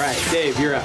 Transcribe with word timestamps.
All 0.00 0.06
right, 0.06 0.28
Dave, 0.32 0.58
you're 0.58 0.76
up. 0.76 0.82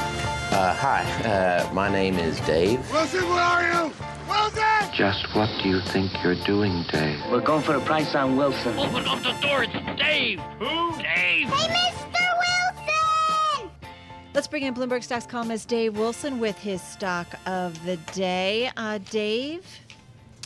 Uh, 0.52 0.74
hi, 0.74 1.04
uh, 1.24 1.72
my 1.72 1.90
name 1.90 2.16
is 2.16 2.38
Dave. 2.42 2.80
Wilson, 2.92 3.24
where 3.30 3.40
are 3.40 3.64
you? 3.64 3.94
Wilson! 4.28 4.94
Just 4.94 5.34
what 5.34 5.48
do 5.64 5.70
you 5.70 5.80
think 5.80 6.12
you're 6.22 6.36
doing, 6.44 6.84
Dave? 6.92 7.22
We're 7.32 7.40
going 7.40 7.64
for 7.64 7.76
a 7.76 7.80
price 7.80 8.14
on 8.14 8.36
Wilson. 8.36 8.78
Open 8.78 9.08
up 9.08 9.24
the 9.24 9.32
door. 9.40 9.64
It's 9.64 9.74
Dave. 9.98 10.42
Who? 10.60 10.98
Dave. 10.98 11.48
Hey, 11.48 11.48
Mr. 11.48 12.28
Wilson! 12.42 13.72
Let's 14.34 14.48
bring 14.48 14.64
in 14.64 14.74
Bloomberg 14.74 15.02
Stocks 15.02 15.26
columnist 15.26 15.70
Dave 15.70 15.98
Wilson 15.98 16.42
with 16.42 16.58
his 16.58 16.82
stock 16.82 17.28
of 17.46 17.82
the 17.86 17.96
day. 18.12 18.70
Uh, 18.76 18.98
Dave, 19.12 19.66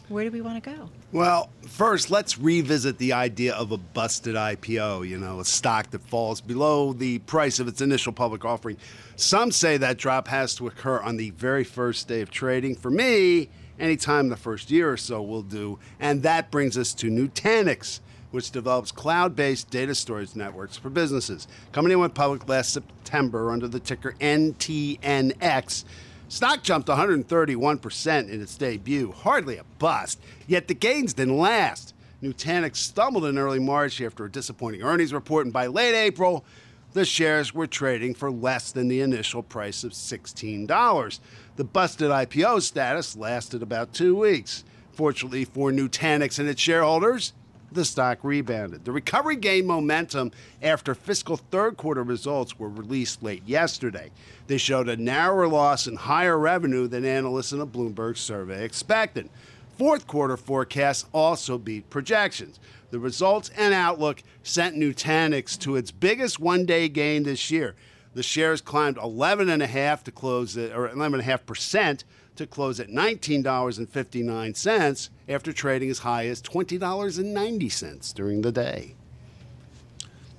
where 0.09 0.25
do 0.25 0.31
we 0.31 0.41
want 0.41 0.63
to 0.63 0.69
go? 0.69 0.89
Well, 1.11 1.49
first, 1.67 2.11
let's 2.11 2.37
revisit 2.37 2.97
the 2.97 3.13
idea 3.13 3.53
of 3.53 3.71
a 3.71 3.77
busted 3.77 4.35
IPO, 4.35 5.07
you 5.07 5.17
know, 5.17 5.39
a 5.39 5.45
stock 5.45 5.91
that 5.91 6.01
falls 6.01 6.41
below 6.41 6.93
the 6.93 7.19
price 7.19 7.59
of 7.59 7.67
its 7.67 7.81
initial 7.81 8.11
public 8.11 8.43
offering. 8.43 8.77
Some 9.15 9.51
say 9.51 9.77
that 9.77 9.97
drop 9.97 10.27
has 10.27 10.55
to 10.55 10.67
occur 10.67 10.99
on 10.99 11.17
the 11.17 11.29
very 11.31 11.63
first 11.63 12.07
day 12.07 12.21
of 12.21 12.29
trading. 12.31 12.75
For 12.75 12.91
me, 12.91 13.49
anytime 13.79 14.29
the 14.29 14.35
first 14.35 14.69
year 14.69 14.91
or 14.91 14.97
so 14.97 15.21
will 15.21 15.41
do. 15.41 15.79
And 15.99 16.21
that 16.23 16.51
brings 16.51 16.77
us 16.77 16.93
to 16.95 17.09
Nutanix, 17.09 17.99
which 18.31 18.51
develops 18.51 18.91
cloud 18.91 19.35
based 19.35 19.69
data 19.69 19.95
storage 19.95 20.35
networks 20.35 20.77
for 20.77 20.89
businesses. 20.89 21.47
Company 21.71 21.95
went 21.95 22.13
public 22.13 22.47
last 22.47 22.73
September 22.73 23.51
under 23.51 23.67
the 23.67 23.79
ticker 23.79 24.15
NTNX. 24.19 25.85
Stock 26.29 26.61
jumped 26.61 26.87
131% 26.87 28.29
in 28.29 28.39
its 28.39 28.55
debut, 28.55 29.11
hardly 29.11 29.57
a 29.57 29.63
bust. 29.79 30.21
Yet 30.45 30.67
the 30.67 30.75
gains 30.75 31.15
didn't 31.15 31.39
last. 31.39 31.95
Nutanix 32.21 32.75
stumbled 32.75 33.25
in 33.25 33.39
early 33.39 33.57
March 33.57 33.99
after 33.99 34.25
a 34.25 34.31
disappointing 34.31 34.83
earnings 34.83 35.11
report, 35.11 35.47
and 35.47 35.53
by 35.53 35.65
late 35.65 35.95
April, 35.95 36.45
the 36.93 37.03
shares 37.03 37.51
were 37.55 37.65
trading 37.65 38.13
for 38.13 38.29
less 38.29 38.71
than 38.71 38.89
the 38.89 39.01
initial 39.01 39.41
price 39.41 39.83
of 39.83 39.93
$16. 39.93 41.19
The 41.55 41.63
busted 41.63 42.11
IPO 42.11 42.61
status 42.61 43.17
lasted 43.17 43.63
about 43.63 43.91
two 43.93 44.15
weeks. 44.15 44.63
Fortunately 44.91 45.45
for 45.45 45.71
Nutanix 45.71 46.37
and 46.37 46.47
its 46.47 46.61
shareholders, 46.61 47.33
the 47.71 47.85
stock 47.85 48.19
rebounded. 48.23 48.85
The 48.85 48.91
recovery 48.91 49.35
gained 49.35 49.67
momentum 49.67 50.31
after 50.61 50.95
fiscal 50.95 51.37
third 51.37 51.77
quarter 51.77 52.03
results 52.03 52.57
were 52.57 52.69
released 52.69 53.23
late 53.23 53.43
yesterday. 53.45 54.11
They 54.47 54.57
showed 54.57 54.89
a 54.89 54.97
narrower 54.97 55.47
loss 55.47 55.87
and 55.87 55.97
higher 55.97 56.37
revenue 56.37 56.87
than 56.87 57.05
analysts 57.05 57.51
in 57.51 57.61
a 57.61 57.67
Bloomberg 57.67 58.17
survey 58.17 58.63
expected. 58.63 59.29
Fourth 59.77 60.07
quarter 60.07 60.35
forecasts 60.35 61.05
also 61.13 61.57
beat 61.57 61.89
projections. 61.89 62.59
The 62.91 62.99
results 62.99 63.49
and 63.55 63.73
outlook 63.73 64.23
sent 64.43 64.75
Nutanix 64.75 65.57
to 65.59 65.75
its 65.75 65.91
biggest 65.91 66.39
one-day 66.39 66.89
gain 66.89 67.23
this 67.23 67.51
year. 67.51 67.75
The 68.13 68.23
shares 68.23 68.61
climbed 68.61 68.97
11.5 68.97 70.03
to 70.03 70.11
close 70.11 70.57
at, 70.57 70.75
or 70.75 70.89
11.5 70.89 71.45
percent 71.45 72.03
to 72.35 72.45
close 72.47 72.79
at 72.79 72.89
$19.59 72.89 75.09
after 75.27 75.53
trading 75.53 75.89
as 75.89 75.99
high 75.99 76.27
as 76.27 76.41
$20.90 76.41 78.13
during 78.13 78.41
the 78.41 78.51
day. 78.51 78.95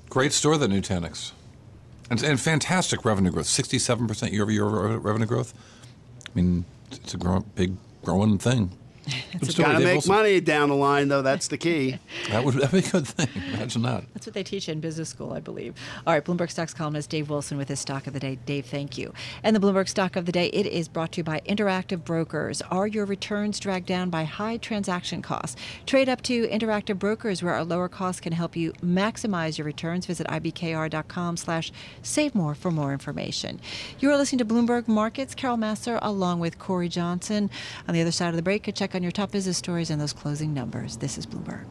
Great 0.09 0.33
store, 0.33 0.59
the 0.59 0.67
Nutanix. 0.67 1.31
And, 2.11 2.21
and 2.25 2.41
fantastic 2.41 3.05
revenue 3.05 3.31
growth 3.31 3.47
67% 3.47 4.33
year 4.33 4.43
over 4.43 4.51
year 4.51 4.65
revenue 4.65 5.27
growth. 5.27 5.55
I 6.27 6.31
mean, 6.35 6.65
it's 6.91 7.15
a 7.15 7.17
grow, 7.17 7.45
big 7.55 7.77
growing 8.03 8.39
thing. 8.39 8.73
It's 9.33 9.55
got 9.55 9.73
to 9.73 9.79
make 9.79 9.95
Wilson. 9.95 10.15
money 10.15 10.41
down 10.41 10.69
the 10.69 10.75
line, 10.75 11.09
though. 11.09 11.23
That's 11.23 11.49
the 11.49 11.57
key. 11.57 11.99
that 12.31 12.45
would 12.45 12.57
be 12.57 12.79
a 12.79 12.83
good 12.83 13.07
thing. 13.07 13.29
Imagine 13.55 13.83
that. 13.83 14.05
That's 14.13 14.27
what 14.27 14.35
they 14.35 14.43
teach 14.43 14.69
in 14.69 14.81
business 14.81 15.09
school, 15.09 15.33
I 15.33 15.41
believe. 15.41 15.75
All 16.07 16.13
right, 16.13 16.25
Bloomberg 16.25 16.51
Stocks 16.51 16.75
columnist 16.75 17.11
Dave 17.11 17.31
Wilson 17.31 17.57
with 17.57 17.69
his 17.69 17.81
stock 17.81 18.07
of 18.07 18.13
the 18.13 18.21
day. 18.21 18.39
Dave, 18.45 18.67
thank 18.67 18.99
you. 18.99 19.15
And 19.43 19.57
the 19.57 19.61
Bloomberg 19.61 19.89
stock 19.89 20.17
of 20.17 20.27
the 20.27 20.33
day, 20.33 20.49
it 20.49 20.67
is 20.67 20.89
brought 20.89 21.13
to 21.13 21.19
you 21.19 21.25
by 21.25 21.41
Interactive 21.47 22.05
Brokers. 22.05 22.61
Are 22.71 22.87
your 22.87 23.07
returns 23.07 23.59
dragged 23.61 23.87
down 23.87 24.11
by 24.11 24.25
high 24.25 24.57
transaction 24.59 25.23
costs? 25.23 25.57
Trade 25.87 26.09
up 26.09 26.23
to 26.23 26.47
Interactive 26.49 26.99
Brokers, 26.99 27.43
where 27.43 27.55
our 27.55 27.65
lower 27.65 27.89
costs 27.89 28.21
can 28.21 28.33
help 28.33 28.57
you 28.57 28.73
maximize 28.85 29.59
your 29.59 29.65
returns. 29.65 30.07
Visit 30.07 30.27
ibkr.com 30.27 31.37
slash 31.37 31.73
save 32.03 32.35
more 32.35 32.55
for 32.55 32.71
more 32.71 32.93
information. 32.93 33.61
You 34.01 34.11
are 34.11 34.17
listening 34.17 34.41
to 34.41 34.45
Bloomberg 34.45 34.87
Markets. 34.89 35.35
Carol 35.35 35.57
Massar 35.57 35.99
along 36.03 36.41
with 36.41 36.59
Cory 36.59 36.89
Johnson. 36.89 37.49
On 37.89 37.95
the 37.95 38.01
other 38.01 38.13
side 38.13 38.29
of 38.29 38.37
the 38.37 38.43
break, 38.43 38.69
check 38.91 38.97
on 38.97 39.03
your 39.05 39.13
top 39.13 39.31
business 39.31 39.57
stories 39.57 39.91
and 39.91 40.01
those 40.01 40.13
closing 40.13 40.53
numbers. 40.53 40.97
This 40.97 41.17
is 41.17 41.25
Bloomberg. 41.25 41.65